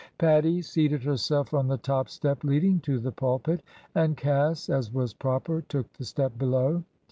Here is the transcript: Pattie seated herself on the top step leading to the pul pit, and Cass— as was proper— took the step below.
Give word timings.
Pattie 0.17 0.63
seated 0.63 1.03
herself 1.03 1.53
on 1.53 1.67
the 1.67 1.77
top 1.77 2.09
step 2.09 2.43
leading 2.43 2.79
to 2.79 2.97
the 2.97 3.11
pul 3.11 3.37
pit, 3.37 3.61
and 3.93 4.17
Cass— 4.17 4.67
as 4.67 4.91
was 4.91 5.13
proper— 5.13 5.61
took 5.61 5.93
the 5.93 6.05
step 6.05 6.39
below. 6.39 6.83